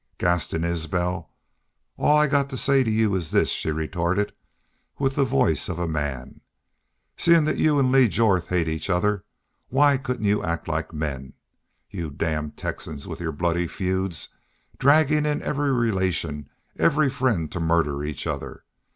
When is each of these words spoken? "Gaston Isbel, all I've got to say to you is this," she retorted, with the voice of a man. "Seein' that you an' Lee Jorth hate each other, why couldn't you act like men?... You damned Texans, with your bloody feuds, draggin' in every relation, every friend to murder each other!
"Gaston 0.17 0.63
Isbel, 0.63 1.29
all 1.95 2.17
I've 2.17 2.31
got 2.31 2.49
to 2.49 2.57
say 2.57 2.83
to 2.83 2.89
you 2.89 3.13
is 3.13 3.29
this," 3.29 3.49
she 3.51 3.69
retorted, 3.69 4.33
with 4.97 5.13
the 5.13 5.23
voice 5.23 5.69
of 5.69 5.77
a 5.77 5.87
man. 5.87 6.41
"Seein' 7.17 7.45
that 7.45 7.57
you 7.59 7.77
an' 7.77 7.91
Lee 7.91 8.07
Jorth 8.09 8.47
hate 8.47 8.67
each 8.67 8.89
other, 8.89 9.25
why 9.69 9.97
couldn't 9.97 10.25
you 10.25 10.43
act 10.43 10.67
like 10.67 10.91
men?... 10.91 11.33
You 11.91 12.09
damned 12.09 12.57
Texans, 12.57 13.07
with 13.07 13.21
your 13.21 13.31
bloody 13.31 13.67
feuds, 13.67 14.29
draggin' 14.79 15.27
in 15.27 15.39
every 15.43 15.71
relation, 15.71 16.49
every 16.79 17.11
friend 17.11 17.51
to 17.51 17.59
murder 17.59 18.03
each 18.03 18.25
other! 18.25 18.63